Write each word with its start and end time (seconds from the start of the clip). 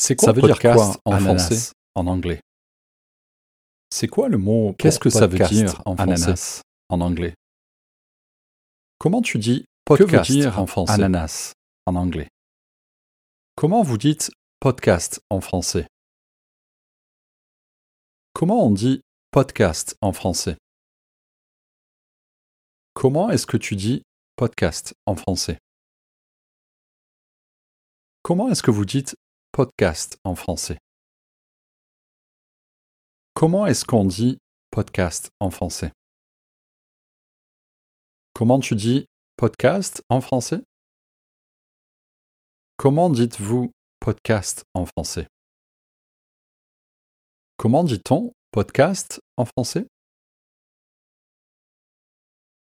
C'est 0.00 0.16
quoi 0.16 0.28
Ça 0.28 0.32
veut 0.32 0.40
dire 0.40 0.54
podcast 0.54 0.76
quoi 0.76 1.02
en 1.04 1.12
ananas 1.12 1.46
français 1.46 1.72
en 1.94 2.06
anglais? 2.06 2.40
C'est 3.90 4.08
quoi 4.08 4.30
le 4.30 4.38
mot 4.38 4.74
Qu'est-ce 4.78 4.98
que 4.98 5.10
ça 5.10 5.26
veut 5.26 5.36
podcast 5.36 5.52
dire 5.52 5.82
en 5.84 5.94
français 5.94 6.62
en 6.88 7.02
anglais? 7.02 7.34
Comment 8.98 9.20
tu 9.20 9.38
dis 9.38 9.66
Podcast 9.84 10.10
que 10.10 10.16
veut 10.16 10.40
dire 10.40 10.58
en 10.58 10.66
français. 10.66 10.94
ananas 10.94 11.52
en 11.84 11.96
anglais? 11.96 12.28
Comment 13.56 13.82
vous 13.82 13.98
dites 13.98 14.30
podcast 14.58 15.20
en 15.28 15.42
français? 15.42 15.86
Comment 18.32 18.64
on 18.64 18.70
dit 18.70 19.02
podcast 19.32 19.98
en 20.00 20.14
français? 20.14 20.56
Comment 22.94 23.28
est-ce 23.28 23.46
que 23.46 23.58
tu 23.58 23.76
dis 23.76 24.00
podcast 24.36 24.94
en 25.04 25.14
français? 25.14 25.58
Comment 28.22 28.48
est-ce 28.48 28.62
que 28.62 28.70
vous 28.70 28.86
dites 28.86 29.14
podcast 29.52 30.18
en 30.24 30.34
français. 30.34 30.78
Comment 33.34 33.66
est-ce 33.66 33.84
qu'on 33.84 34.04
dit 34.04 34.38
podcast 34.70 35.30
en 35.40 35.50
français? 35.50 35.92
Comment 38.34 38.60
tu 38.60 38.74
dis 38.76 39.06
podcast 39.36 40.02
en 40.08 40.20
français? 40.20 40.62
Comment 42.76 43.10
dites-vous 43.10 43.72
podcast 43.98 44.64
en 44.74 44.86
français? 44.86 45.26
Comment 47.56 47.84
dit-on 47.84 48.32
podcast 48.52 49.20
en 49.36 49.44
français? 49.44 49.86